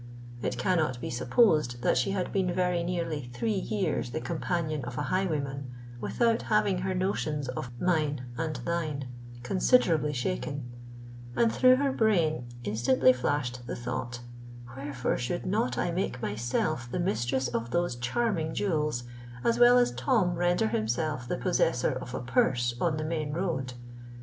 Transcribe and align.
It 0.41 0.57
cannot 0.57 0.99
be 0.99 1.11
supposed 1.11 1.83
that 1.83 1.95
she 1.95 2.09
had 2.09 2.31
been 2.33 2.51
very 2.51 2.81
nearly 2.83 3.29
three 3.35 3.53
years 3.53 4.09
the 4.09 4.19
companion 4.19 4.83
of 4.83 4.97
a 4.97 5.03
highwayman 5.13 5.71
without 5.99 6.41
having 6.41 6.79
her 6.79 6.95
notions 6.95 7.47
of 7.49 7.69
mine 7.79 8.25
and 8.35 8.55
thine 8.55 9.07
considerably 9.43 10.11
shaken; 10.11 10.67
and 11.35 11.53
through 11.53 11.75
her 11.75 11.91
brain 11.91 12.47
instantly 12.63 13.13
flashed 13.13 13.67
the 13.67 13.75
thought——"Wherefore 13.75 15.19
should 15.19 15.45
not 15.45 15.77
I 15.77 15.91
make 15.91 16.19
myself 16.19 16.89
the 16.91 16.99
mistress 16.99 17.47
of 17.49 17.69
those 17.69 17.95
charming 17.97 18.55
jewels, 18.55 19.03
as 19.43 19.59
well 19.59 19.77
as 19.77 19.91
Tom 19.91 20.33
render 20.33 20.69
himself 20.69 21.27
the 21.27 21.37
possessor 21.37 21.91
of 21.91 22.15
a 22.15 22.21
purse 22.21 22.73
on 22.81 22.97
the 22.97 23.05
main 23.05 23.33
road?" 23.33 23.73